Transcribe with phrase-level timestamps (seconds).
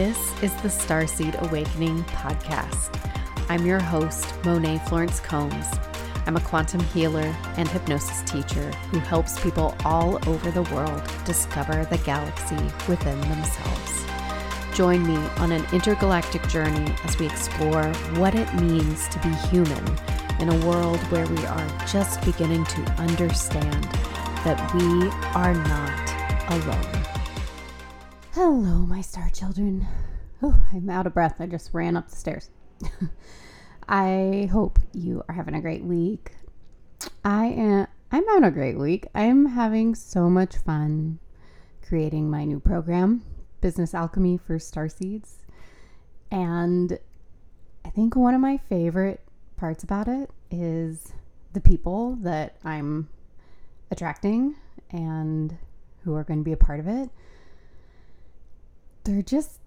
[0.00, 2.98] This is the Starseed Awakening podcast.
[3.50, 5.66] I'm your host, Monet Florence Combs.
[6.24, 11.84] I'm a quantum healer and hypnosis teacher who helps people all over the world discover
[11.84, 12.56] the galaxy
[12.88, 14.06] within themselves.
[14.74, 17.84] Join me on an intergalactic journey as we explore
[18.16, 19.84] what it means to be human
[20.38, 23.84] in a world where we are just beginning to understand
[24.44, 27.19] that we are not alone.
[28.34, 29.88] Hello, my star children.
[30.40, 31.40] Oh, I'm out of breath.
[31.40, 32.48] I just ran up the stairs.
[33.88, 36.30] I hope you are having a great week.
[37.24, 39.08] I am I'm having a great week.
[39.16, 41.18] I'm having so much fun
[41.82, 43.24] creating my new program,
[43.60, 45.38] Business Alchemy for Starseeds.
[46.30, 47.00] And
[47.84, 49.24] I think one of my favorite
[49.56, 51.14] parts about it is
[51.52, 53.08] the people that I'm
[53.90, 54.54] attracting
[54.88, 55.56] and
[56.04, 57.10] who are going to be a part of it.
[59.04, 59.60] They're just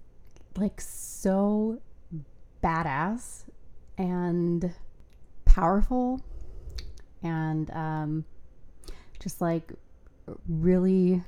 [0.55, 1.81] like so
[2.63, 3.43] badass
[3.97, 4.73] and
[5.45, 6.21] powerful
[7.21, 8.25] and um,
[9.19, 9.71] just like
[10.47, 11.23] really,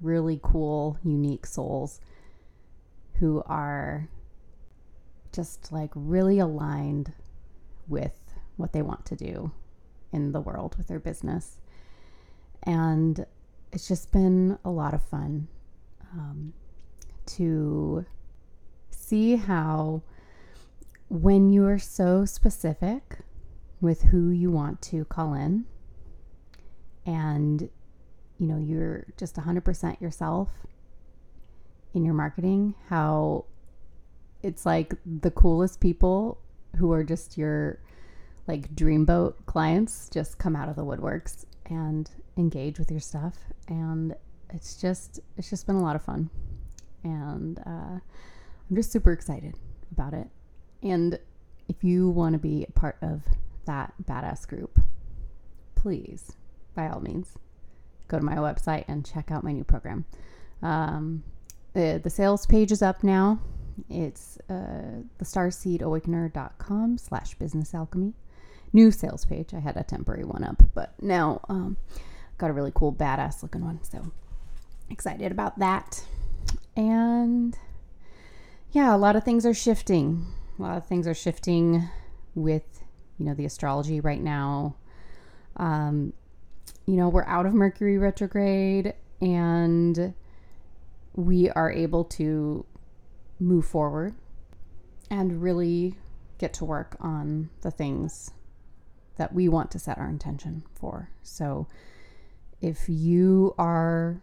[0.00, 2.00] really cool, unique souls
[3.14, 4.08] who are
[5.32, 7.12] just like really aligned
[7.88, 8.18] with
[8.56, 9.50] what they want to do
[10.12, 11.60] in the world with their business.
[12.62, 13.26] And
[13.72, 15.48] it's just been a lot of fun
[16.12, 16.52] um,
[17.36, 18.06] to
[18.90, 20.02] see how,
[21.08, 23.18] when you are so specific
[23.80, 25.64] with who you want to call in,
[27.04, 27.68] and
[28.38, 30.48] you know, you're just 100% yourself
[31.94, 33.44] in your marketing, how
[34.42, 36.38] it's like the coolest people
[36.76, 37.78] who are just your
[38.48, 43.36] like dreamboat clients just come out of the woodworks and engage with your stuff.
[43.68, 44.14] And
[44.50, 46.30] it's just it's just been a lot of fun
[47.04, 49.54] and uh, i'm just super excited
[49.90, 50.28] about it
[50.82, 51.18] and
[51.68, 53.22] if you want to be a part of
[53.66, 54.80] that badass group
[55.74, 56.32] please
[56.74, 57.36] by all means
[58.08, 60.04] go to my website and check out my new program
[60.62, 61.22] um,
[61.72, 63.38] the, the sales page is up now
[63.88, 68.12] it's uh, the starseedawakener.com slash business alchemy
[68.72, 69.54] new sales page.
[69.54, 71.76] I had a temporary one up, but now um,
[72.38, 73.82] got a really cool, badass looking one.
[73.82, 74.02] So
[74.90, 76.04] excited about that.
[76.76, 77.56] And
[78.70, 80.26] yeah, a lot of things are shifting.
[80.58, 81.88] A lot of things are shifting
[82.34, 82.82] with,
[83.18, 84.76] you know, the astrology right now.
[85.56, 86.12] Um,
[86.86, 90.14] you know, we're out of Mercury retrograde and
[91.14, 92.64] we are able to
[93.38, 94.14] move forward
[95.10, 95.94] and really
[96.38, 98.30] get to work on the things
[99.16, 101.10] that we want to set our intention for.
[101.22, 101.68] So
[102.60, 104.22] if you are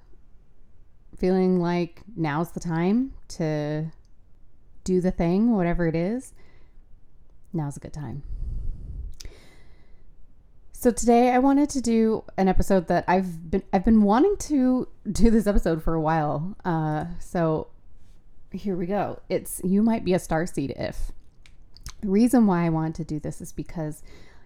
[1.19, 3.91] feeling like now's the time to
[4.83, 6.33] do the thing, whatever it is,
[7.53, 8.23] now's a good time.
[10.71, 14.87] So today I wanted to do an episode that I've been I've been wanting to
[15.11, 16.55] do this episode for a while.
[16.63, 17.67] Uh, so
[18.51, 19.19] here we go.
[19.27, 21.11] It's you might be a star seed if.
[22.01, 24.03] The reason why I wanted to do this is because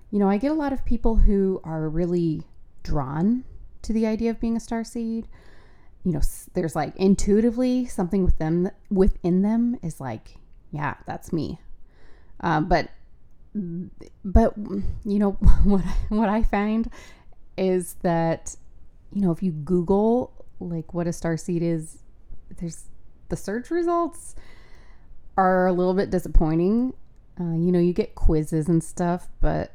[0.09, 2.44] you know, I get a lot of people who are really
[2.83, 3.44] drawn
[3.81, 5.28] to the idea of being a star seed.
[6.03, 6.21] You know,
[6.53, 10.37] there's like intuitively something with them within them is like,
[10.71, 11.59] yeah, that's me.
[12.41, 12.89] Um, but
[14.25, 14.53] but
[15.05, 15.31] you know
[15.63, 16.89] what what I find
[17.57, 18.55] is that
[19.11, 21.99] you know if you Google like what a star seed is,
[22.57, 22.85] there's
[23.29, 24.35] the search results
[25.37, 26.93] are a little bit disappointing.
[27.39, 29.73] Uh, you know, you get quizzes and stuff, but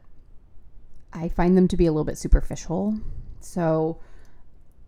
[1.12, 2.96] I find them to be a little bit superficial.
[3.40, 3.98] So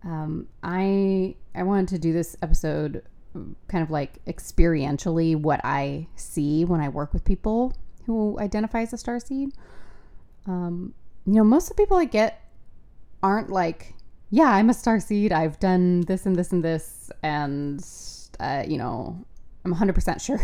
[0.03, 3.03] um, I I wanted to do this episode
[3.67, 7.73] kind of like experientially what I see when I work with people
[8.05, 9.51] who identify as a star seed.
[10.45, 10.93] Um,
[11.25, 12.41] you know, most of the people I get
[13.23, 13.93] aren't like,
[14.29, 15.31] yeah, I'm a star seed.
[15.31, 17.85] I've done this and this and this, and
[18.39, 19.23] uh, you know,
[19.63, 20.41] I'm 100% sure.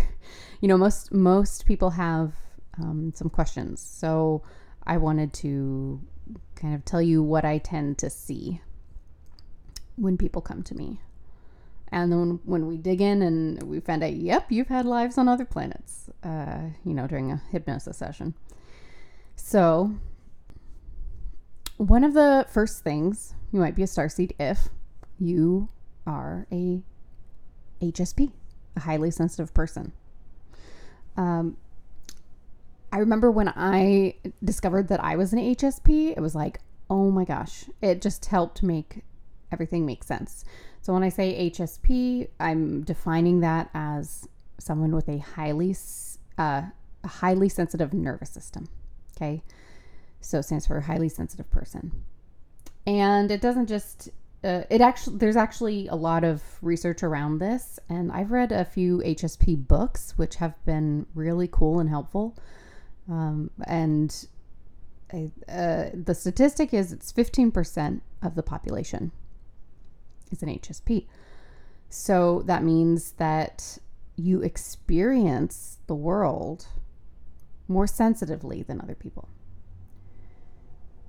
[0.61, 2.33] you know, most most people have
[2.81, 3.81] um, some questions.
[3.81, 4.43] So
[4.85, 5.99] I wanted to
[6.55, 8.61] kind of tell you what I tend to see
[9.97, 11.01] when people come to me.
[11.89, 15.27] And then when we dig in and we find out, yep, you've had lives on
[15.27, 18.33] other planets, uh, you know, during a hypnosis session.
[19.35, 19.91] So,
[21.77, 24.69] one of the first things you might be a starseed if
[25.19, 25.69] you
[26.05, 26.81] are a
[27.81, 28.31] HSP,
[28.75, 29.93] a highly sensitive person.
[31.15, 31.57] Um,
[32.91, 36.59] I remember when I discovered that I was an HSP, it was like,
[36.89, 39.03] oh my gosh, it just helped make
[39.51, 40.45] everything makes sense.
[40.81, 44.27] So when I say HSP, I'm defining that as
[44.59, 45.75] someone with a highly
[46.37, 46.63] uh,
[47.05, 48.67] highly sensitive nervous system.
[49.15, 49.43] Okay,
[50.21, 51.91] so it stands for highly sensitive person,
[52.85, 54.09] and it doesn't just
[54.43, 58.63] uh, it actually there's actually a lot of research around this and i've read a
[58.63, 62.37] few hsp books which have been really cool and helpful
[63.09, 64.27] um, and
[65.13, 69.11] uh, the statistic is it's 15% of the population
[70.31, 71.05] is an hsp
[71.89, 73.77] so that means that
[74.15, 76.67] you experience the world
[77.67, 79.29] more sensitively than other people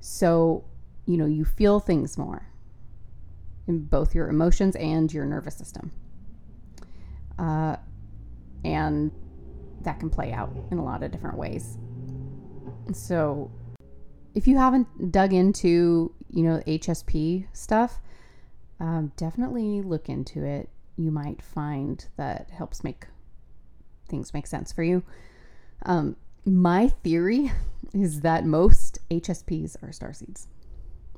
[0.01, 0.65] so
[1.07, 2.49] you know you feel things more
[3.69, 5.93] in both your emotions and your nervous system.
[7.39, 7.77] Uh,
[8.65, 9.13] and
[9.83, 11.77] that can play out in a lot of different ways.
[12.93, 13.51] So,
[14.35, 18.01] if you haven't dug into, you know, HSP stuff,
[18.81, 20.69] um, definitely look into it.
[20.97, 23.07] You might find that helps make
[24.09, 25.03] things make sense for you.
[25.85, 27.53] Um, my theory
[27.93, 30.49] is that most HSPs are star seeds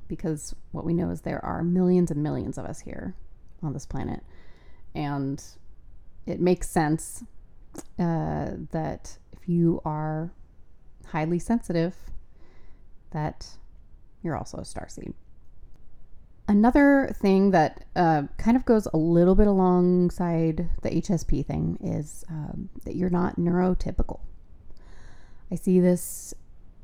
[0.08, 3.14] because what we know is there are millions and millions of us here
[3.62, 4.22] on this planet.
[4.94, 5.42] And
[6.26, 7.24] it makes sense
[7.98, 10.32] uh, that if you are
[11.06, 11.94] highly sensitive,
[13.12, 13.46] that
[14.22, 15.14] you're also a star seed.
[16.50, 22.24] Another thing that uh, kind of goes a little bit alongside the HSP thing is
[22.28, 24.18] um, that you're not neurotypical.
[25.52, 26.34] I see this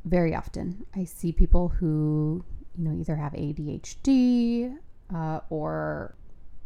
[0.04, 0.86] very often.
[0.94, 2.44] I see people who
[2.78, 4.78] you know, either have ADHD
[5.12, 6.14] uh, or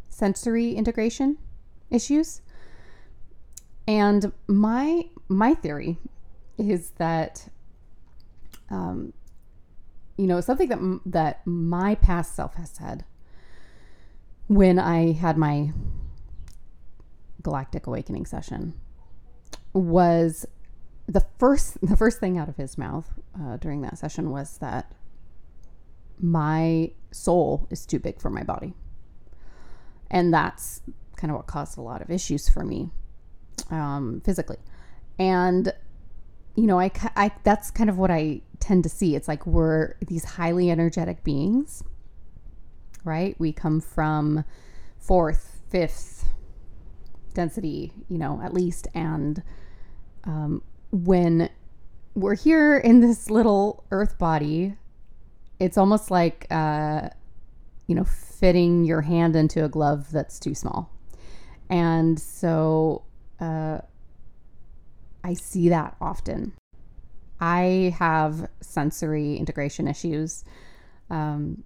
[0.09, 1.39] sensory integration
[1.89, 2.43] issues.
[3.87, 5.97] And my my theory
[6.59, 7.49] is that,
[8.69, 9.13] um,
[10.21, 13.05] you know, something that that my past self has said
[14.47, 15.71] when I had my
[17.41, 18.75] galactic awakening session
[19.73, 20.45] was
[21.07, 24.93] the first the first thing out of his mouth uh, during that session was that
[26.19, 28.75] my soul is too big for my body.
[30.11, 30.81] And that's
[31.15, 32.91] kind of what caused a lot of issues for me
[33.71, 34.57] um, physically.
[35.17, 35.73] And,
[36.55, 39.15] you know, I, I, that's kind of what I tend to see.
[39.15, 41.83] It's like we're these highly energetic beings,
[43.03, 43.35] right?
[43.39, 44.43] We come from
[44.99, 46.27] fourth, fifth
[47.33, 48.87] density, you know, at least.
[48.93, 49.41] And
[50.25, 50.61] um,
[50.91, 51.49] when
[52.13, 54.75] we're here in this little earth body,
[55.59, 57.09] it's almost like uh,
[57.87, 60.89] you know fitting your hand into a glove that's too small
[61.69, 63.03] and so
[63.39, 63.79] uh,
[65.23, 66.53] i see that often.
[67.39, 70.45] I have sensory integration issues
[71.09, 71.63] um,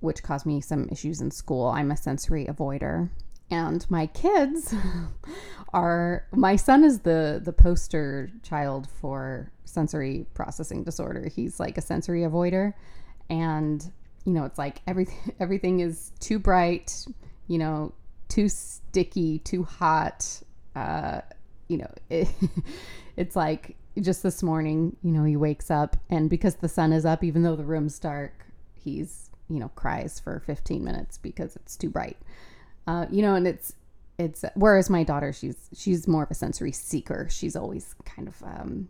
[0.00, 1.68] which cause me some issues in school.
[1.68, 3.08] I'm a sensory avoider.
[3.50, 4.74] And my kids
[5.72, 11.28] are my son is the the poster child for sensory processing disorder.
[11.34, 12.74] He's like a sensory avoider.
[13.30, 13.90] And
[14.24, 17.06] you know it's like everything everything is too bright
[17.46, 17.92] you know
[18.28, 20.42] too sticky too hot
[20.74, 21.20] uh
[21.68, 22.28] you know it,
[23.16, 27.04] it's like just this morning you know he wakes up and because the sun is
[27.04, 31.76] up even though the room's dark he's you know cries for 15 minutes because it's
[31.76, 32.16] too bright.
[32.86, 33.74] Uh, you know and it's
[34.18, 37.28] it's whereas my daughter she's she's more of a sensory seeker.
[37.30, 38.88] She's always kind of um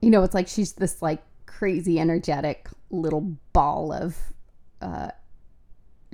[0.00, 4.16] you know it's like she's this like crazy energetic little ball of
[4.82, 5.10] uh,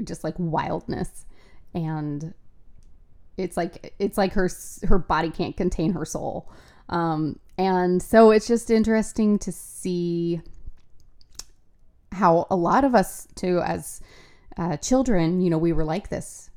[0.04, 1.26] just like wildness.
[1.74, 2.34] And
[3.36, 4.48] it's like it's like her
[4.84, 6.50] her body can't contain her soul.
[6.88, 10.40] Um, and so it's just interesting to see
[12.12, 14.00] how a lot of us too as
[14.58, 16.50] uh, children you know we were like this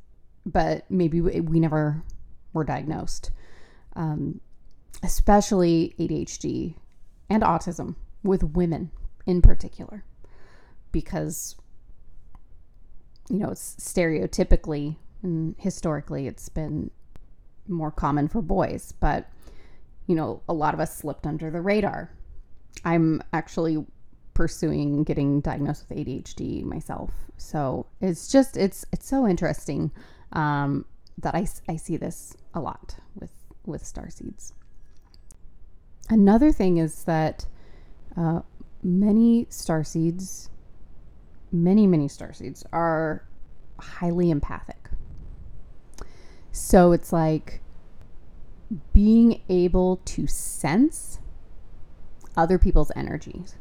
[0.45, 2.03] but maybe we, we never
[2.53, 3.31] were diagnosed.
[3.95, 4.41] Um,
[5.03, 6.75] especially adhd
[7.29, 8.91] and autism with women
[9.25, 10.03] in particular
[10.91, 11.55] because
[13.29, 16.89] you know it's stereotypically and historically it's been
[17.67, 19.29] more common for boys but
[20.07, 22.11] you know a lot of us slipped under the radar.
[22.83, 23.83] I'm actually
[24.33, 27.11] pursuing getting diagnosed with adhd myself.
[27.37, 29.91] So it's just it's it's so interesting
[30.33, 30.85] um,
[31.17, 33.31] that I, I see this a lot with
[33.65, 34.53] with star seeds.
[36.09, 37.47] Another thing is that
[38.15, 38.41] uh,
[38.83, 40.49] many star seeds,
[41.51, 43.25] many, many star seeds are
[43.79, 44.89] highly empathic.
[46.55, 47.59] So it's like
[48.93, 51.19] being able to sense
[52.37, 53.55] other people's energies.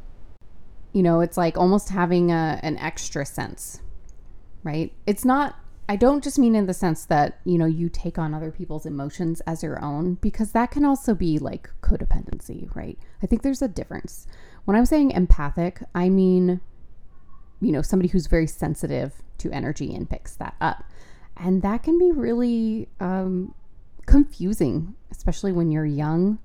[0.93, 3.81] You know, it's like almost having a, an extra sense,
[4.63, 4.93] right?
[5.07, 5.57] It's not
[5.89, 8.87] I don't just mean in the sense that, you know, you take on other people's
[8.87, 12.97] emotions as your own, because that can also be like codependency, right?
[13.23, 14.27] I think there's a difference.
[14.65, 16.61] When I'm saying empathic, I mean,
[17.61, 20.85] you know, somebody who's very sensitive to energy and picks that up.
[21.37, 23.55] And that can be really um,
[24.07, 26.39] confusing, especially when you're young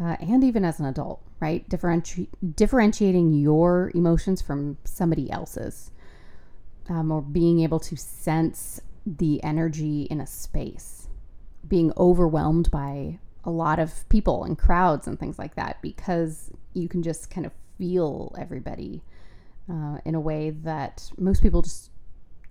[0.00, 1.68] uh, and even as an adult, right?
[1.68, 5.90] Differenti- differentiating your emotions from somebody else's
[6.88, 11.08] um, or being able to sense the energy in a space,
[11.66, 16.88] being overwhelmed by a lot of people and crowds and things like that because you
[16.88, 19.02] can just kind of feel everybody
[19.70, 21.90] uh, in a way that most people just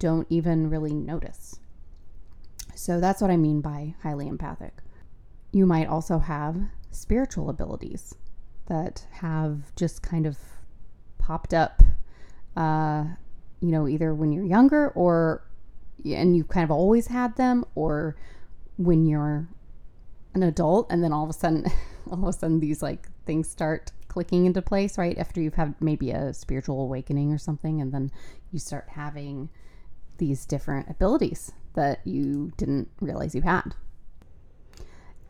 [0.01, 1.60] don't even really notice.
[2.74, 4.74] So that's what I mean by highly empathic.
[5.51, 6.58] You might also have
[6.89, 8.15] spiritual abilities
[8.65, 10.39] that have just kind of
[11.20, 11.84] popped up
[12.58, 13.05] uh,
[13.62, 15.43] you know, either when you're younger or
[16.03, 18.15] and you've kind of always had them or
[18.77, 19.48] when you're
[20.34, 21.65] an adult and then all of a sudden
[22.12, 25.17] all of a sudden these like things start clicking into place, right?
[25.17, 28.12] After you've had maybe a spiritual awakening or something and then
[28.51, 29.50] you start having
[30.18, 33.75] these different abilities that you didn't realize you had.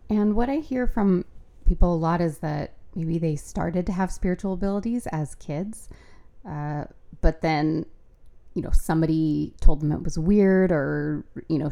[0.10, 1.26] And what I hear from
[1.66, 5.88] people a lot is that maybe they started to have spiritual abilities as kids,
[6.48, 6.86] uh,
[7.22, 7.86] but then
[8.54, 11.72] you know, somebody told them it was weird or, you know,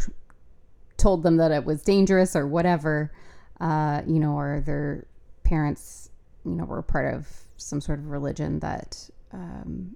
[0.98, 3.12] told them that it was dangerous or whatever,
[3.60, 5.06] uh, you know, or their
[5.44, 6.10] parents,
[6.46, 9.96] you know, were part of some sort of religion that, um,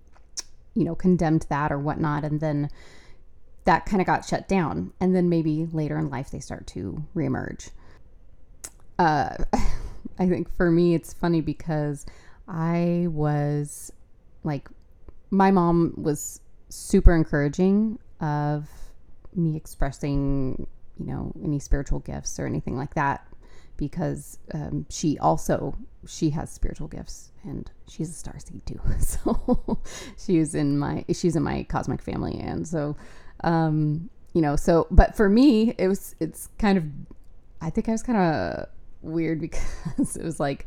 [0.76, 2.26] you know, condemned that or whatnot.
[2.26, 2.70] And then
[3.66, 4.94] that kind of got shut down.
[5.00, 7.72] And then maybe later in life they start to reemerge.
[9.00, 9.36] Uh,
[10.20, 12.06] I think for me, it's funny because
[12.48, 13.92] I was
[14.44, 14.70] like,
[15.32, 16.40] my mom was
[16.70, 18.68] super encouraging of
[19.34, 20.68] me expressing,
[21.00, 23.26] you know, any spiritual gifts or anything like that
[23.78, 25.76] because um, she also
[26.08, 29.80] she has spiritual gifts and she's a star seed too so
[30.18, 32.96] she's in my she's in my cosmic family and so
[33.44, 36.86] um you know so but for me it was it's kind of
[37.62, 38.68] i think i was kind of
[39.02, 40.66] weird because it was like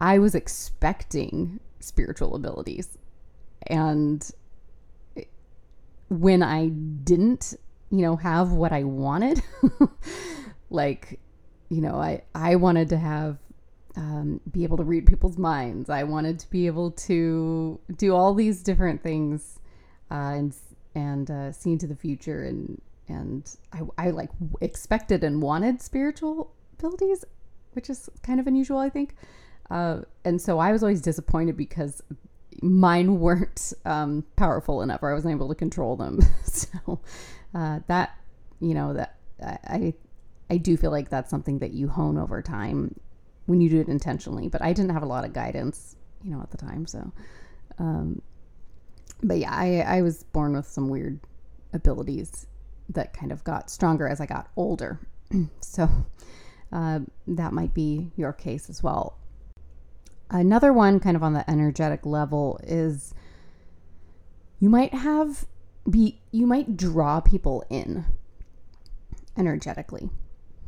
[0.00, 2.98] i was expecting spiritual abilities
[3.66, 4.32] and
[6.08, 7.54] when I didn't,
[7.90, 9.42] you know, have what I wanted.
[10.70, 11.20] like,
[11.68, 13.38] you know, I I wanted to have
[13.96, 15.90] um, be able to read people's minds.
[15.90, 19.58] I wanted to be able to do all these different things
[20.10, 20.56] uh, and
[20.94, 24.30] and uh, see into the future and and I, I like
[24.60, 27.24] expected and wanted spiritual abilities,
[27.72, 29.14] which is kind of unusual, I think.
[29.70, 32.02] Uh, and so I was always disappointed because
[32.62, 36.20] mine weren't um, powerful enough or I wasn't able to control them.
[36.44, 37.00] so
[37.54, 38.16] uh, that,
[38.60, 39.94] you know, that I,
[40.50, 42.94] I do feel like that's something that you hone over time
[43.46, 44.48] when you do it intentionally.
[44.48, 46.86] But I didn't have a lot of guidance, you know, at the time.
[46.86, 47.12] So,
[47.78, 48.22] um,
[49.22, 51.20] but yeah, I, I was born with some weird
[51.72, 52.46] abilities
[52.88, 55.00] that kind of got stronger as I got older.
[55.60, 55.88] so
[56.72, 59.18] uh, that might be your case as well.
[60.30, 63.14] Another one, kind of on the energetic level, is
[64.60, 65.46] you might have
[65.88, 68.04] be you might draw people in
[69.38, 70.10] energetically,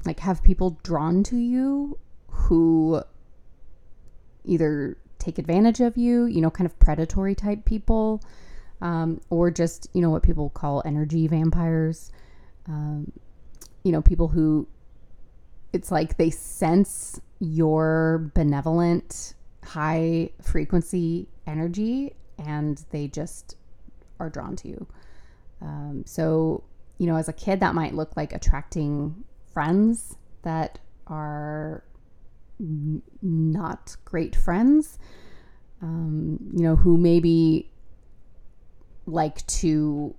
[0.07, 3.03] like have people drawn to you who
[4.45, 8.23] either take advantage of you, you know, kind of predatory type people,
[8.81, 12.11] um, or just you know what people call energy vampires.
[12.67, 13.13] Um,
[13.85, 14.67] you know, people who
[15.73, 19.35] it's like they sense your benevolent
[19.65, 23.57] high frequency energy and they just
[24.19, 24.87] are drawn to you.
[25.63, 26.65] Um, so,
[26.99, 31.83] you know, as a kid, that might look like attracting friends that are
[33.23, 34.99] not great friends,
[35.83, 37.71] um, you know, who maybe
[39.07, 40.15] like to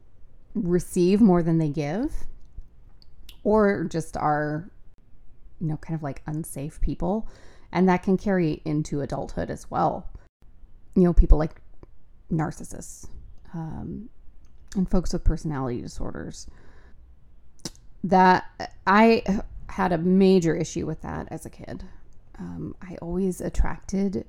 [0.55, 2.11] receive more than they give,
[3.43, 4.69] or just are,
[5.59, 7.27] you know, kind of like unsafe people
[7.71, 10.09] and that can carry into adulthood as well.
[10.95, 11.61] You know, people like
[12.31, 13.07] narcissists
[13.53, 14.09] um,
[14.75, 16.47] and folks with personality disorders.
[18.03, 18.45] That
[18.87, 19.23] I
[19.69, 21.83] had a major issue with that as a kid.
[22.41, 24.25] Um, I always attracted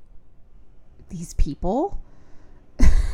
[1.09, 1.99] these people,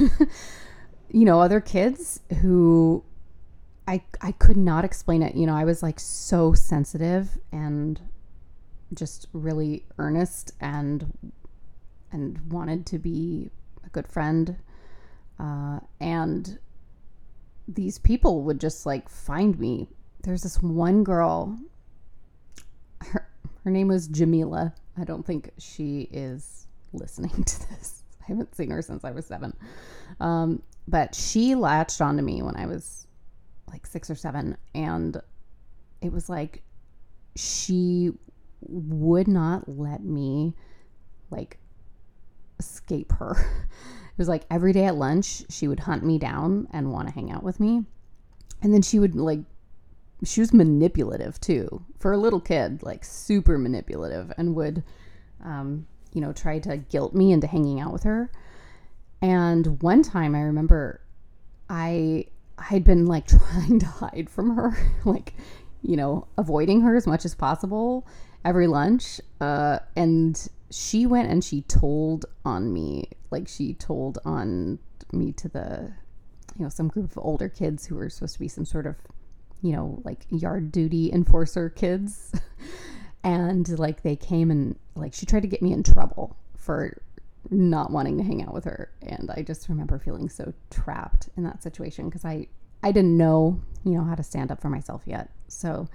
[1.10, 3.04] you know, other kids who
[3.86, 5.36] I I could not explain it.
[5.36, 8.00] You know, I was like so sensitive and
[8.92, 11.30] just really earnest and
[12.10, 13.50] and wanted to be
[13.84, 14.56] a good friend
[15.38, 16.58] uh, and
[17.66, 19.88] these people would just like find me.
[20.22, 21.58] There's this one girl,
[23.02, 23.28] her,
[23.64, 24.74] her name was Jamila.
[24.98, 28.02] I don't think she is listening to this.
[28.22, 29.56] I haven't seen her since I was seven.
[30.20, 33.06] Um, but she latched onto me when I was
[33.70, 34.56] like six or seven.
[34.74, 35.20] And
[36.00, 36.62] it was like
[37.36, 38.12] she
[38.60, 40.54] would not let me
[41.30, 41.58] like
[42.58, 43.36] escape her.
[44.18, 47.14] It was like every day at lunch, she would hunt me down and want to
[47.14, 47.84] hang out with me.
[48.60, 49.38] And then she would like,
[50.24, 54.82] she was manipulative too for a little kid, like super manipulative, and would,
[55.44, 58.30] um, you know, try to guilt me into hanging out with her.
[59.20, 61.00] And one time I remember
[61.68, 62.26] I
[62.58, 65.34] I had been like trying to hide from her, like,
[65.82, 68.06] you know, avoiding her as much as possible
[68.44, 69.20] every lunch.
[69.40, 74.78] Uh, and she went and she told on me, like she told on
[75.12, 75.92] me to the,
[76.56, 78.96] you know, some group of older kids who were supposed to be some sort of,
[79.62, 82.32] you know, like yard duty enforcer kids.
[83.24, 86.96] and like they came and like she tried to get me in trouble for
[87.50, 88.90] not wanting to hang out with her.
[89.02, 92.46] And i just remember feeling so trapped in that situation because i
[92.82, 95.30] i didn't know you know how to stand up for myself yet.
[95.48, 95.88] So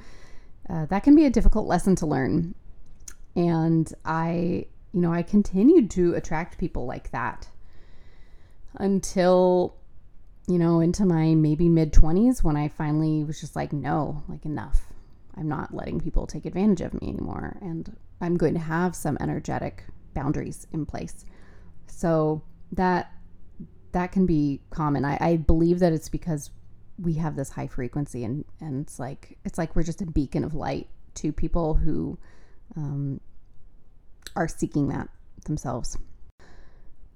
[0.70, 2.56] uh, that can be a difficult lesson to learn.
[3.36, 7.48] And I, you know, I continued to attract people like that
[8.76, 9.76] until,
[10.48, 14.46] you know, into my maybe mid 20s when I finally was just like, no, like
[14.46, 14.82] enough.
[15.36, 17.58] I'm not letting people take advantage of me anymore.
[17.62, 19.84] And I'm going to have some energetic
[20.14, 21.26] boundaries in place.
[21.88, 23.12] So that
[23.94, 25.06] that can be common.
[25.06, 26.50] I, I believe that it's because
[27.00, 30.44] we have this high frequency and, and it's like it's like we're just a beacon
[30.44, 32.18] of light to people who
[32.76, 33.20] um,
[34.36, 35.10] are seeking that
[35.46, 35.98] themselves.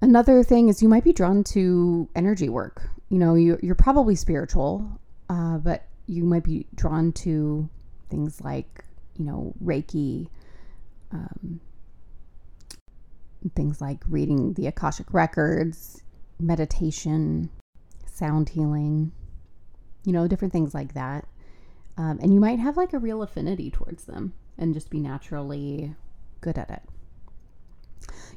[0.02, 2.90] Another thing is you might be drawn to energy work.
[3.10, 7.70] You know, you, you're probably spiritual, uh, but you might be drawn to
[8.10, 8.84] things like,
[9.16, 10.28] you know, Reiki,
[11.12, 11.60] um,
[13.56, 16.02] things like reading the Akashic records,
[16.40, 17.50] meditation,
[18.06, 19.12] sound healing,
[20.04, 21.26] you know, different things like that.
[21.98, 25.96] Um, and you might have like a real affinity towards them and just be naturally
[26.42, 26.82] good at it.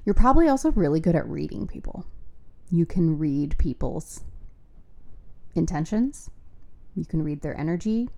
[0.04, 2.06] You're probably also really good at reading people.
[2.70, 4.22] You can read people's
[5.54, 6.30] intentions,
[6.94, 8.08] you can read their energy.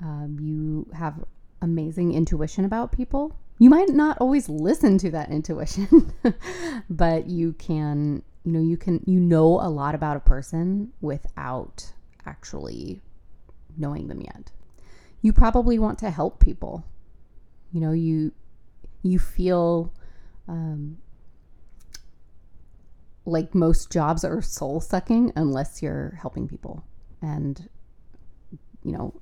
[0.00, 1.24] Um, you have
[1.60, 3.36] amazing intuition about people.
[3.58, 6.12] You might not always listen to that intuition,
[6.90, 11.92] but you can, you know, you can, you know a lot about a person without
[12.26, 13.02] actually
[13.76, 14.52] knowing them yet.
[15.20, 16.84] You probably want to help people
[17.72, 18.32] you know, you
[19.02, 19.92] you feel
[20.48, 20.98] um,
[23.28, 26.82] like most jobs are soul sucking unless you're helping people
[27.20, 27.68] and
[28.84, 29.12] you know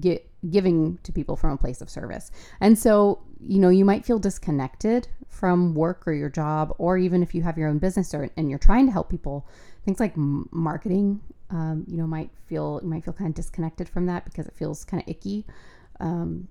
[0.00, 2.30] get giving to people from a place of service.
[2.60, 7.22] And so, you know, you might feel disconnected from work or your job, or even
[7.22, 9.46] if you have your own business or, and you're trying to help people,
[9.84, 14.06] things like marketing, um, you know, might feel, you might feel kind of disconnected from
[14.06, 15.44] that because it feels kind of icky.
[16.00, 16.48] Um,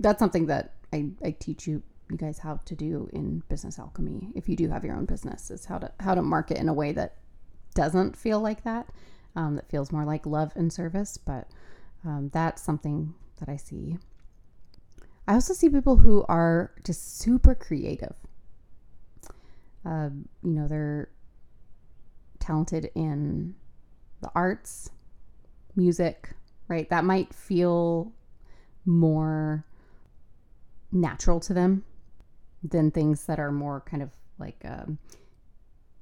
[0.00, 4.28] that's something that I, I teach you you guys how to do in business alchemy
[4.34, 6.72] if you do have your own business is how to how to market in a
[6.72, 7.16] way that
[7.74, 8.86] doesn't feel like that
[9.34, 11.16] um, that feels more like love and service.
[11.16, 11.48] But
[12.04, 13.96] um, that's something that i see.
[15.26, 18.14] I also see people who are just super creative.
[19.84, 20.10] Uh,
[20.44, 21.08] you know they're
[22.38, 23.54] talented in
[24.20, 24.90] the arts
[25.74, 26.30] music
[26.68, 26.88] right?
[26.88, 28.12] That might feel
[28.86, 29.64] more
[30.92, 31.84] natural to them
[32.62, 34.98] than things that are more kind of like um,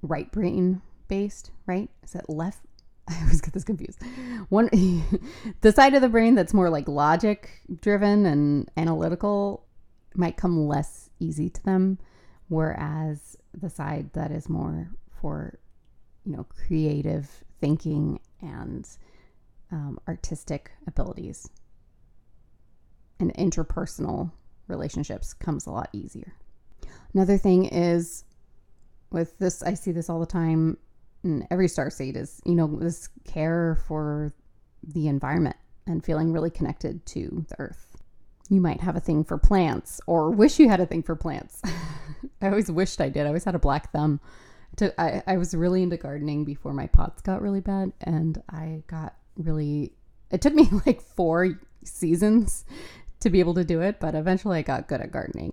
[0.03, 1.89] right brain based, right?
[2.03, 2.61] Is it left?
[3.09, 4.01] I always get this confused.
[4.49, 4.69] One,
[5.61, 9.65] the side of the brain that's more like logic driven and analytical
[10.15, 11.99] might come less easy to them,
[12.49, 15.59] whereas the side that is more for,
[16.25, 18.89] you know, creative thinking and
[19.73, 21.49] um, artistic abilities
[23.21, 24.33] and interpersonal
[24.67, 26.35] relationships comes a lot easier.
[27.15, 28.25] Another thing is
[29.11, 30.79] with this, I see this all the time
[31.25, 34.33] in every star seed is, you know, this care for
[34.83, 37.97] the environment and feeling really connected to the earth.
[38.49, 41.61] You might have a thing for plants or wish you had a thing for plants.
[42.43, 43.25] I always wished I did.
[43.25, 44.21] I always had a black thumb.
[44.77, 48.83] To, I, I was really into gardening before my POTS got really bad and I
[48.87, 49.93] got really
[50.31, 52.65] it took me like four seasons
[53.21, 55.53] to be able to do it, but eventually I got good at gardening.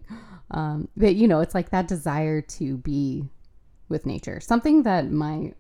[0.51, 3.29] Um, but you know, it's like that desire to be
[3.89, 4.39] with nature.
[4.39, 5.53] Something that my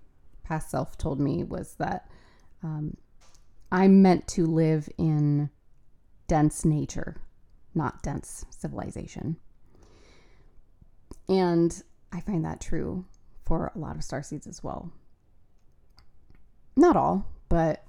[0.43, 2.09] past self told me was that
[2.63, 2.97] Um,
[3.71, 5.49] I'm meant to live in
[6.27, 7.17] dense nature,
[7.75, 9.37] not dense civilization.
[11.29, 13.05] And I find that true
[13.45, 14.91] for a lot of star seeds as well.
[16.75, 17.83] Not all, but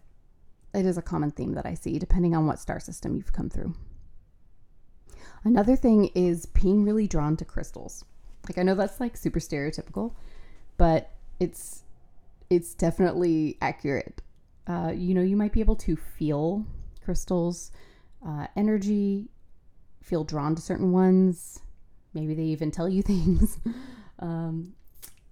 [0.75, 3.49] it is a common theme that I see depending on what star system you've come
[3.49, 3.75] through.
[5.45, 8.05] Another thing is being really drawn to crystals.
[8.49, 10.13] Like I know that's like super stereotypical,
[10.77, 11.85] but it's
[12.51, 14.23] it's definitely accurate.
[14.67, 16.65] Uh, you know, you might be able to feel
[17.05, 17.71] crystals,
[18.27, 19.29] uh, energy,
[20.03, 21.61] feel drawn to certain ones.
[22.15, 23.59] Maybe they even tell you things.
[24.19, 24.75] um,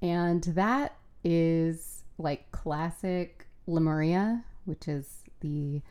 [0.03, 5.83] and that is like classic Lemuria, which is the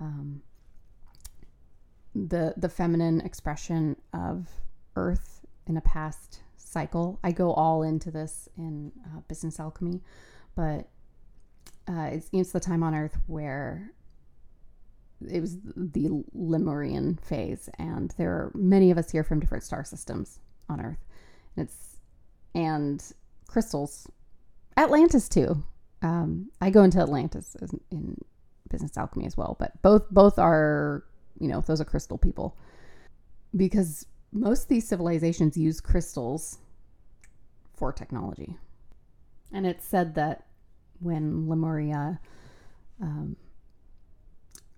[0.00, 0.42] um,
[2.14, 4.48] the the feminine expression of
[4.96, 7.18] Earth in a past cycle.
[7.22, 10.00] I go all into this in uh, business alchemy,
[10.54, 10.88] but
[11.88, 13.90] uh, it's, it's the time on Earth where
[15.30, 19.84] it was the Lemurian phase, and there are many of us here from different star
[19.84, 21.04] systems on Earth.
[21.56, 21.96] And it's
[22.54, 23.02] and
[23.48, 24.08] crystals,
[24.76, 25.64] Atlantis too.
[26.02, 27.56] Um, I go into Atlantis
[27.90, 28.16] in
[28.68, 31.04] business alchemy as well, but both both are
[31.38, 32.56] you know those are crystal people.
[33.56, 36.58] Because most of these civilizations use crystals
[37.74, 38.56] for technology,
[39.52, 40.46] and it's said that
[41.00, 42.20] when Lemuria,
[43.00, 43.36] um,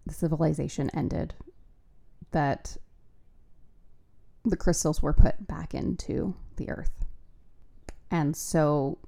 [0.06, 1.34] the civilization ended,
[2.32, 2.76] that
[4.44, 7.04] the crystals were put back into the earth.
[8.10, 8.98] And so,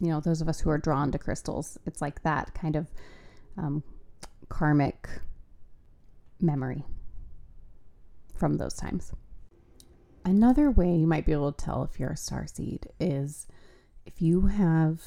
[0.00, 2.88] you know, those of us who are drawn to crystals, it's like that kind of
[3.56, 3.82] um,
[4.48, 5.08] karmic
[6.40, 6.84] memory
[8.38, 9.12] from those times.
[10.24, 13.46] Another way you might be able to tell if you're a star seed is
[14.06, 15.00] if you have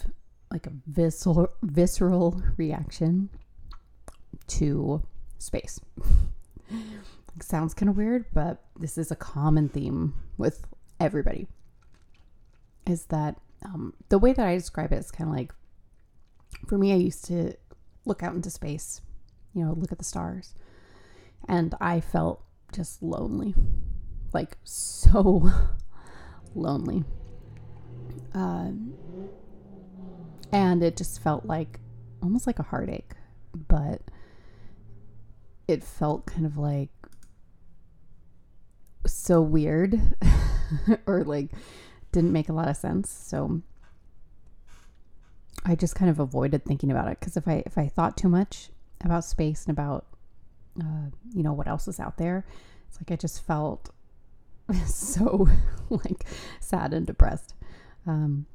[0.51, 3.29] like a visceral visceral reaction
[4.47, 5.01] to
[5.37, 5.79] space.
[7.41, 10.67] sounds kind of weird, but this is a common theme with
[10.99, 11.47] everybody.
[12.85, 15.53] Is that um, the way that I describe it is kind of like
[16.67, 17.53] for me, I used to
[18.05, 19.01] look out into space,
[19.53, 20.53] you know, look at the stars,
[21.47, 23.55] and I felt just lonely,
[24.34, 25.49] like so
[26.55, 27.03] lonely.
[28.34, 28.93] Um,
[30.51, 31.79] and it just felt like
[32.21, 33.13] almost like a heartache,
[33.53, 34.01] but
[35.67, 36.89] it felt kind of like
[39.05, 39.99] so weird
[41.05, 41.51] or like
[42.12, 43.10] didn't make a lot of sense.
[43.10, 43.62] So
[45.65, 48.29] I just kind of avoided thinking about it because if I if I thought too
[48.29, 48.69] much
[49.01, 50.05] about space and about
[50.79, 52.45] uh, you know what else is out there,
[52.88, 53.89] it's like I just felt
[54.86, 55.47] so
[55.89, 56.25] like
[56.60, 57.53] sad and depressed.
[58.07, 58.45] Um,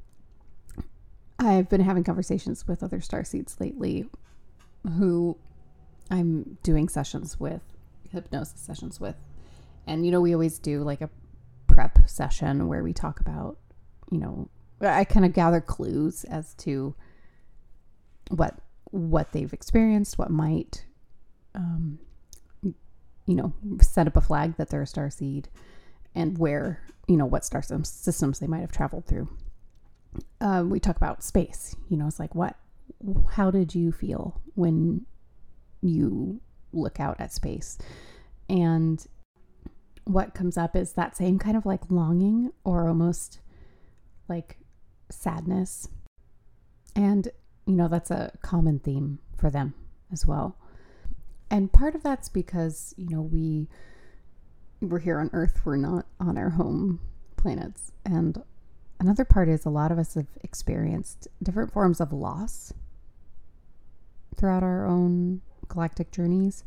[1.39, 4.07] I've been having conversations with other star seeds lately
[4.99, 5.37] who
[6.11, 7.63] I'm doing sessions with,
[8.11, 9.17] hypnosis sessions with.
[9.87, 11.11] And, you know, we always do like a
[11.67, 13.59] prep session where we talk about,
[14.11, 14.49] you know,
[14.81, 16.95] I kind of gather clues as to
[18.29, 18.59] what
[18.91, 20.85] what they've experienced, what might,
[21.57, 21.99] um,
[22.63, 25.49] you know, set up a flag that they're a star seed,
[26.15, 29.29] and where, you know, what star systems they might have traveled through
[30.41, 31.77] um, we talk about space.
[31.89, 32.57] You know, it's like what,
[33.33, 35.07] how did you feel when
[35.83, 36.41] you
[36.73, 37.79] look out at space?
[38.49, 39.05] And
[40.05, 43.41] what comes up is that same kind of like longing or almost
[44.29, 44.59] like
[45.11, 45.89] sadness.
[46.95, 47.29] And,
[47.67, 49.75] you know, that's a common theme for them
[50.13, 50.57] as well.
[51.51, 53.69] And part of that's because, you know, we
[54.81, 57.01] we're here on Earth, we're not on our home
[57.37, 57.93] planets.
[58.05, 58.43] And
[59.01, 62.73] another part is a lot of us have experienced different forms of loss
[64.37, 66.65] throughout our own galactic journeys.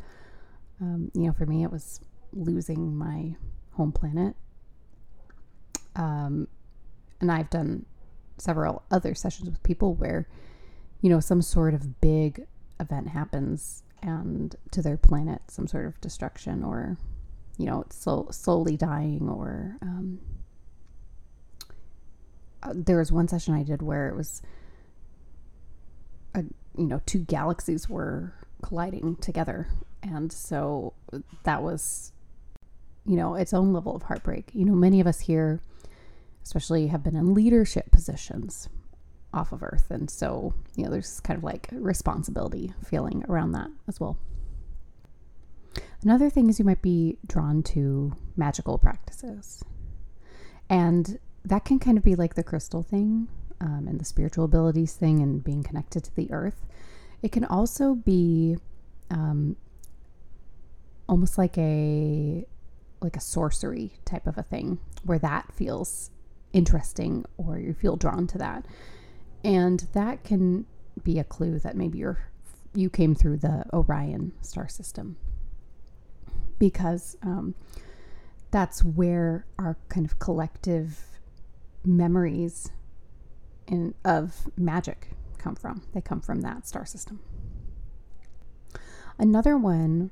[0.81, 1.99] Um, you know, for me, it was
[2.33, 3.35] losing my
[3.71, 4.35] home planet.
[5.95, 6.47] Um,
[7.21, 7.85] and I've done
[8.37, 10.27] several other sessions with people where,
[11.01, 12.45] you know, some sort of big
[12.79, 16.97] event happens and to their planet, some sort of destruction or,
[17.57, 20.19] you know, so, slowly dying or, um,
[22.63, 24.41] uh, there was one session I did where it was,
[26.33, 26.43] a,
[26.77, 29.67] you know, two galaxies were colliding together.
[30.01, 30.93] And so
[31.43, 32.11] that was,
[33.05, 34.51] you know, its own level of heartbreak.
[34.53, 35.61] You know, many of us here,
[36.43, 38.69] especially, have been in leadership positions
[39.33, 39.87] off of Earth.
[39.89, 44.17] And so, you know, there's kind of like responsibility feeling around that as well.
[46.01, 49.63] Another thing is you might be drawn to magical practices.
[50.69, 53.27] And that can kind of be like the crystal thing
[53.61, 56.65] um, and the spiritual abilities thing and being connected to the earth.
[57.21, 58.57] It can also be
[59.09, 59.57] um,
[61.07, 62.45] almost like a
[63.01, 66.11] like a sorcery type of a thing where that feels
[66.51, 68.65] interesting or you feel drawn to that.
[69.43, 70.65] And that can
[71.03, 72.29] be a clue that maybe you're
[72.75, 75.17] you came through the Orion star system
[76.59, 77.55] because um,
[78.51, 80.99] that's where our kind of collective
[81.83, 82.71] memories
[83.67, 85.81] in, of magic come from.
[85.93, 87.19] They come from that star system.
[89.17, 90.11] Another one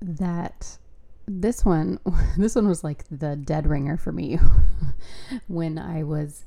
[0.00, 0.78] that
[1.26, 1.98] this one
[2.36, 4.38] this one was like the dead ringer for me
[5.46, 6.44] when I was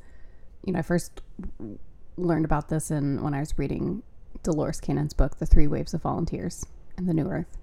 [0.64, 1.22] you know I first
[2.18, 4.04] learned about this in when I was reading
[4.44, 6.66] Dolores Cannon's book The Three Waves of Volunteers
[6.98, 7.58] and the New Earth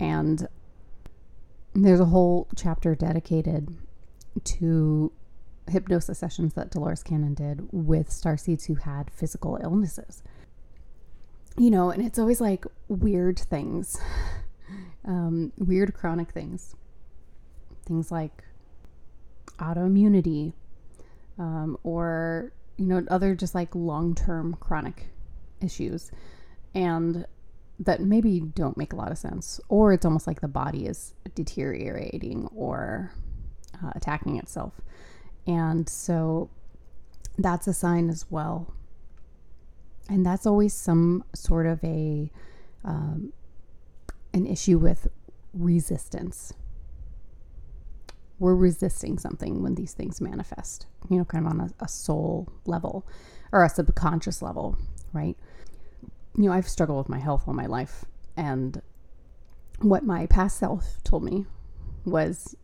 [0.00, 0.48] and
[1.74, 3.68] there's a whole chapter dedicated
[4.44, 5.12] to
[5.70, 10.22] hypnosis sessions that Dolores Cannon did with starseeds who had physical illnesses.
[11.56, 14.00] You know, and it's always like weird things,
[15.04, 16.74] um, weird chronic things.
[17.86, 18.44] Things like
[19.58, 20.52] autoimmunity
[21.38, 25.06] um, or, you know, other just like long term chronic
[25.60, 26.10] issues.
[26.74, 27.26] And
[27.78, 29.60] that maybe don't make a lot of sense.
[29.68, 33.12] Or it's almost like the body is deteriorating or
[33.82, 34.80] uh, attacking itself.
[35.46, 36.50] And so
[37.38, 38.74] that's a sign as well.
[40.08, 42.30] And that's always some sort of a
[42.84, 43.32] um,
[44.34, 45.06] an issue with
[45.54, 46.52] resistance.
[48.42, 52.48] We're resisting something when these things manifest, you know, kind of on a, a soul
[52.66, 53.06] level
[53.52, 54.76] or a subconscious level,
[55.12, 55.36] right?
[56.36, 58.04] You know, I've struggled with my health all my life.
[58.36, 58.82] And
[59.78, 61.46] what my past self told me
[62.04, 62.56] was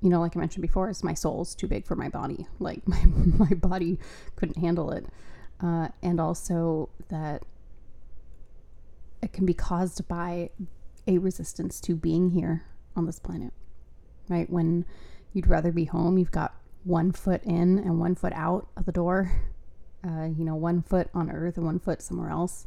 [0.00, 2.46] you know, like I mentioned before, is my soul's too big for my body.
[2.58, 3.98] Like my my body
[4.36, 5.04] couldn't handle it,
[5.60, 7.42] uh, and also that
[9.22, 10.48] it can be caused by
[11.06, 12.64] a resistance to being here
[12.96, 13.52] on this planet.
[14.30, 14.86] Right when
[15.34, 18.92] you'd rather be home, you've got one foot in and one foot out of the
[18.92, 19.30] door.
[20.02, 22.66] Uh, you know, one foot on Earth and one foot somewhere else,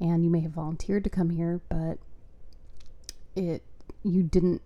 [0.00, 1.96] and you may have volunteered to come here, but
[3.34, 3.62] it
[4.02, 4.60] you didn't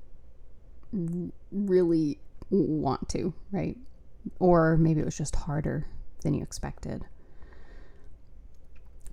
[1.53, 2.19] really
[2.51, 3.77] want to, right?
[4.41, 5.87] Or maybe it was just harder
[6.23, 7.05] than you expected.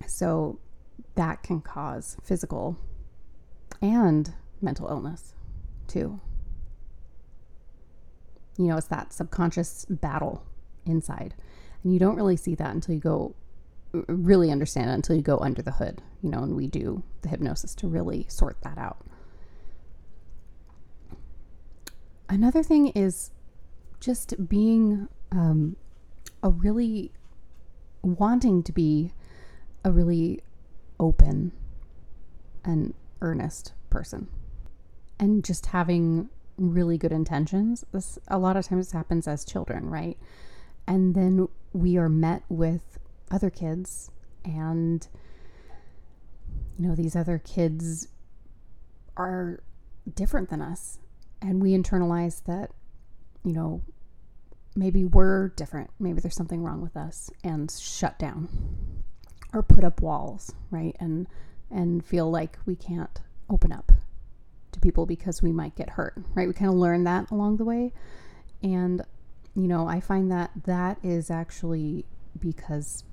[0.06, 0.58] So
[1.14, 2.76] that can cause physical
[3.80, 5.34] and mental illness
[5.86, 6.20] too.
[8.60, 10.44] You know, it's that subconscious battle
[10.84, 11.34] inside.
[11.82, 13.34] And you don't really see that until you go
[13.92, 17.28] really understand it until you go under the hood, you know, and we do the
[17.28, 18.98] hypnosis to really sort that out.
[22.28, 23.32] Another thing is
[23.98, 25.76] just being um,
[26.42, 27.10] a really
[28.02, 29.12] wanting to be
[29.84, 30.40] a really
[31.00, 31.52] open
[32.64, 34.28] and earnest person
[35.18, 36.28] and just having
[36.60, 37.84] really good intentions.
[37.92, 40.18] This a lot of times happens as children, right?
[40.86, 42.98] And then we are met with
[43.30, 44.10] other kids
[44.44, 45.06] and
[46.78, 48.08] you know these other kids
[49.16, 49.62] are
[50.14, 50.98] different than us
[51.42, 52.70] and we internalize that,
[53.44, 53.82] you know,
[54.76, 58.48] maybe we're different, maybe there's something wrong with us, and shut down
[59.52, 60.96] or put up walls, right?
[61.00, 61.26] And
[61.70, 63.92] and feel like we can't open up
[64.72, 66.46] to people because we might get hurt, right?
[66.48, 67.92] We kind of learn that along the way.
[68.62, 69.02] And
[69.54, 72.04] you know, I find that that is actually
[72.38, 73.04] because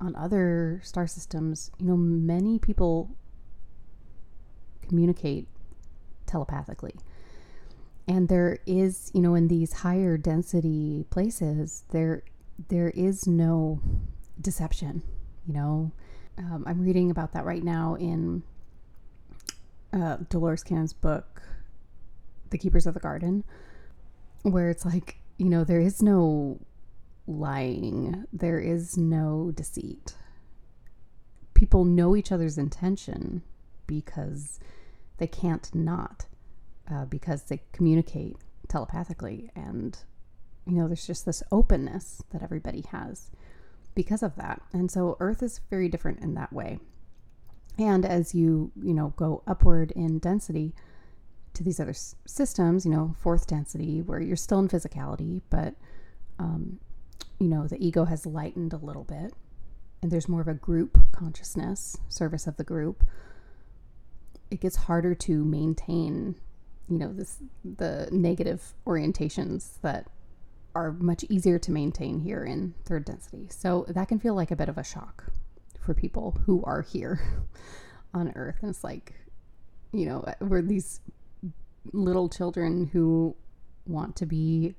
[0.00, 3.10] on other star systems, you know, many people
[4.86, 5.48] communicate
[6.26, 6.94] telepathically
[8.08, 12.22] and there is you know in these higher density places there
[12.68, 13.80] there is no
[14.40, 15.02] deception
[15.46, 15.92] you know
[16.38, 18.42] um, i'm reading about that right now in
[19.92, 21.42] uh, dolores cannon's book
[22.50, 23.44] the keepers of the garden
[24.42, 26.60] where it's like you know there is no
[27.26, 30.14] lying there is no deceit
[31.54, 33.42] people know each other's intention
[33.86, 34.58] because
[35.18, 36.26] they can't not
[36.90, 38.36] uh, because they communicate
[38.68, 39.50] telepathically.
[39.54, 39.96] And,
[40.66, 43.30] you know, there's just this openness that everybody has
[43.94, 44.60] because of that.
[44.72, 46.78] And so Earth is very different in that way.
[47.78, 50.74] And as you, you know, go upward in density
[51.54, 55.74] to these other s- systems, you know, fourth density, where you're still in physicality, but,
[56.38, 56.78] um,
[57.38, 59.34] you know, the ego has lightened a little bit
[60.02, 63.04] and there's more of a group consciousness, service of the group.
[64.50, 66.36] It gets harder to maintain
[66.88, 70.08] you know this the negative orientations that
[70.74, 73.46] are much easier to maintain here in third density.
[73.50, 75.26] So that can feel like a bit of a shock
[75.82, 77.20] for people who are here
[78.14, 78.56] on earth.
[78.60, 79.14] And it's like,
[79.92, 81.00] you know, uh, we're these
[81.92, 83.34] little children who
[83.86, 84.74] want to be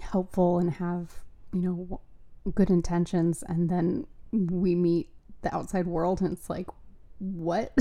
[0.00, 1.20] helpful and have,
[1.52, 2.00] you know,
[2.54, 3.44] good intentions.
[3.46, 5.08] And then we meet
[5.42, 6.66] the outside world and it's like,
[7.18, 7.72] what?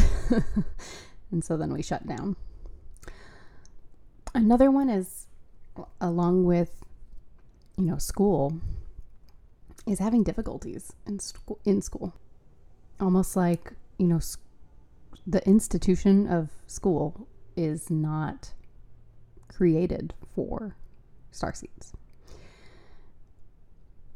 [1.31, 2.35] and so then we shut down.
[4.33, 5.27] Another one is
[5.99, 6.83] along with,
[7.77, 8.59] you know, school
[9.85, 12.13] is having difficulties in school, in school.
[12.99, 14.19] Almost like, you know,
[15.27, 18.53] the institution of school is not
[19.47, 20.75] created for
[21.31, 21.93] star seeds.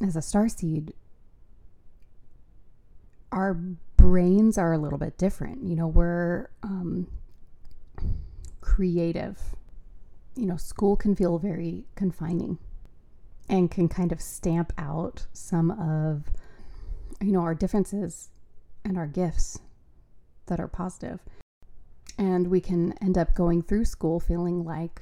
[0.01, 0.93] As a star seed,
[3.31, 3.53] our
[3.97, 5.63] brains are a little bit different.
[5.63, 7.07] You know, we're um,
[8.61, 9.37] creative.
[10.35, 12.57] You know, school can feel very confining
[13.49, 16.31] and can kind of stamp out some of,
[17.21, 18.29] you know, our differences
[18.85, 19.59] and our gifts
[20.45, 21.19] that are positive.
[22.17, 25.01] And we can end up going through school feeling like,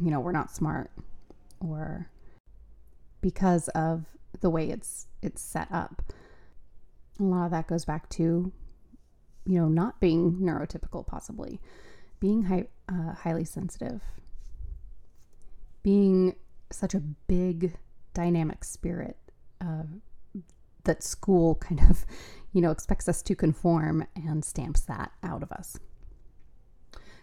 [0.00, 0.90] you know, we're not smart
[1.60, 2.08] or
[3.20, 4.04] because of
[4.40, 6.02] the way it's it's set up.
[7.18, 8.52] A lot of that goes back to,
[9.44, 11.60] you know, not being neurotypical, possibly
[12.20, 14.00] being high, uh, highly sensitive,
[15.82, 16.34] being
[16.74, 17.74] such a big,
[18.14, 19.16] dynamic spirit
[19.60, 19.84] uh,
[20.84, 22.04] that school kind of,
[22.52, 25.78] you know, expects us to conform and stamps that out of us.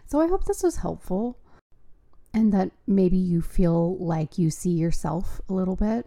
[0.06, 1.38] So I hope this was helpful
[2.34, 6.06] and that maybe you feel like you see yourself a little bit.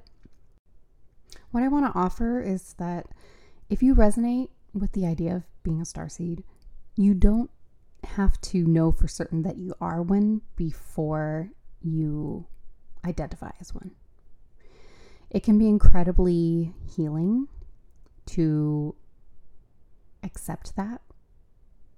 [1.51, 3.08] What I want to offer is that
[3.69, 6.43] if you resonate with the idea of being a starseed,
[6.95, 7.49] you don't
[8.03, 11.49] have to know for certain that you are one before
[11.82, 12.47] you
[13.05, 13.91] identify as one.
[15.29, 17.47] It can be incredibly healing
[18.27, 18.95] to
[20.23, 21.01] accept that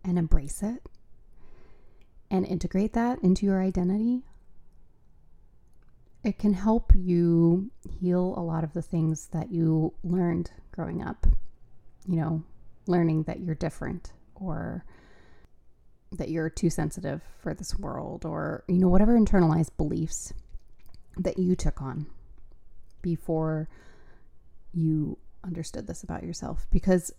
[0.04, 0.88] and embrace it
[2.32, 4.24] and integrate that into your identity.
[6.24, 11.28] It can help you heal a lot of the things that you learned growing up.
[12.08, 12.44] You know,
[12.88, 14.86] learning that you're different or
[16.12, 20.34] that you're too sensitive for this world or, you know, whatever internalized beliefs
[21.18, 22.08] that you took on
[23.02, 23.70] before
[24.74, 26.68] you understood this about yourself.
[26.72, 27.12] Because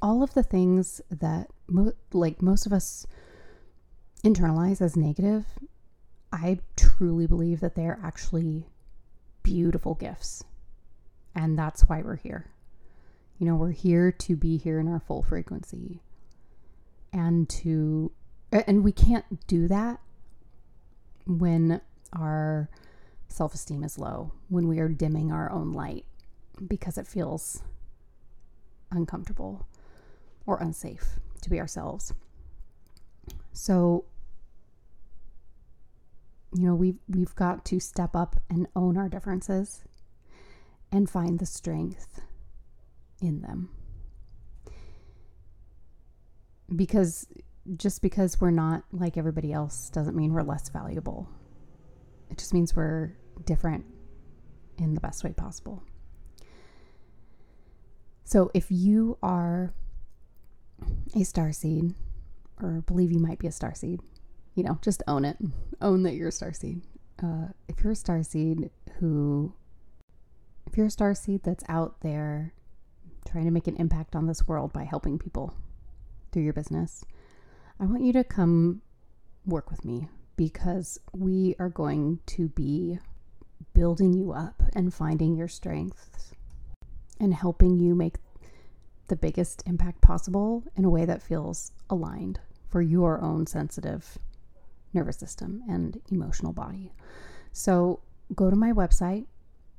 [0.00, 3.06] all of the things that mo- like most of us
[4.24, 5.44] internalize as negative
[6.32, 8.66] i truly believe that they're actually
[9.42, 10.44] beautiful gifts.
[11.34, 12.46] And that's why we're here.
[13.38, 16.00] You know we're here to be here in our full frequency
[17.12, 18.12] and to
[18.52, 19.98] and we can't do that
[21.26, 21.80] when
[22.12, 22.68] our
[23.28, 26.04] self esteem is low, when we are dimming our own light
[26.68, 27.62] because it feels
[28.90, 29.66] uncomfortable
[30.46, 32.12] or unsafe to be ourselves.
[33.52, 34.04] So,
[36.54, 39.82] you know, we've, we've got to step up and own our differences
[40.90, 42.20] and find the strength
[43.20, 43.70] in them.
[46.74, 47.26] Because
[47.76, 51.28] just because we're not like everybody else doesn't mean we're less valuable
[52.32, 53.12] it just means we're
[53.44, 53.84] different
[54.78, 55.82] in the best way possible.
[58.24, 59.74] So if you are
[61.14, 61.94] a star seed
[62.60, 64.00] or believe you might be a star seed,
[64.54, 65.36] you know, just own it.
[65.82, 66.80] Own that you're a star seed.
[67.22, 69.52] Uh, if you're a star seed who,
[70.66, 72.54] if you're a star seed that's out there
[73.28, 75.54] trying to make an impact on this world by helping people
[76.32, 77.04] through your business,
[77.78, 78.80] I want you to come
[79.44, 82.98] work with me because we are going to be
[83.74, 86.32] building you up and finding your strengths
[87.20, 88.16] and helping you make
[89.08, 94.18] the biggest impact possible in a way that feels aligned for your own sensitive
[94.94, 96.92] nervous system and emotional body.
[97.52, 98.00] So
[98.34, 99.26] go to my website,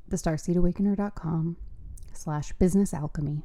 [0.09, 1.57] thestarseedawakener.com
[2.13, 3.43] slash business alchemy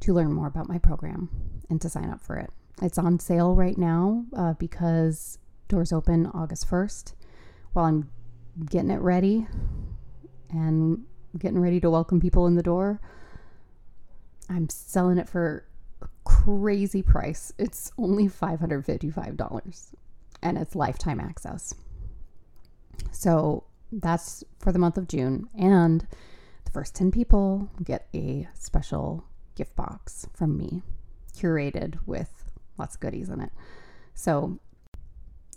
[0.00, 1.28] to learn more about my program
[1.68, 2.50] and to sign up for it.
[2.80, 5.38] It's on sale right now uh, because
[5.68, 7.12] Doors open August 1st.
[7.74, 8.10] While I'm
[8.64, 9.46] getting it ready
[10.50, 11.04] and
[11.38, 13.00] getting ready to welcome people in the door,
[14.48, 15.64] I'm selling it for
[16.00, 17.52] a crazy price.
[17.58, 19.94] It's only $555
[20.42, 21.74] and it's lifetime access.
[23.12, 25.48] So that's for the month of June.
[25.58, 26.06] And
[26.64, 30.82] the first 10 people get a special gift box from me,
[31.36, 33.50] curated with lots of goodies in it.
[34.14, 34.58] So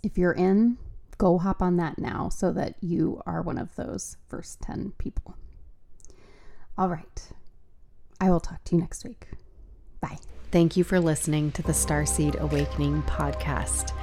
[0.02, 0.78] if you're in,
[1.18, 5.36] go hop on that now so that you are one of those first 10 people.
[6.76, 7.28] All right.
[8.20, 9.28] I will talk to you next week.
[10.00, 10.18] Bye.
[10.50, 13.96] Thank you for listening to the Starseed Awakening podcast.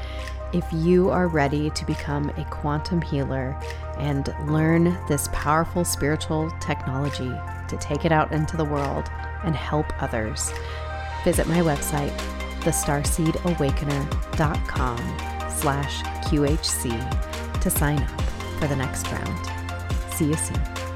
[0.54, 3.60] If you are ready to become a quantum healer
[3.98, 7.32] and learn this powerful spiritual technology
[7.68, 9.08] to take it out into the world
[9.44, 10.52] and help others,
[11.24, 12.18] visit my website,
[12.62, 18.22] thestarseedawakener.com slash QHC to sign up
[18.60, 19.46] for the next round.
[20.14, 20.89] See you soon.